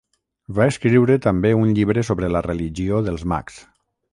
[0.59, 3.61] Va escriure també un llibre sobre la religió dels mags.